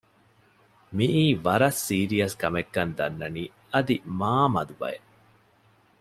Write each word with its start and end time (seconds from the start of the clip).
މިއީ 0.97 1.23
ވަރަށް 1.45 1.79
ސީރިއަސް 1.85 2.37
ކަމެއް 2.41 2.71
ކަން 2.75 2.93
ދަންނަނީ 2.99 3.43
އަދި 3.73 3.95
މާ 4.19 4.33
މަދު 4.53 4.73
ބަޔެއް 4.79 5.07